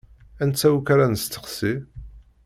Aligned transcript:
Anta 0.43 0.69
akk 0.77 0.87
ara 0.93 1.05
nesteqsi? 1.11 1.73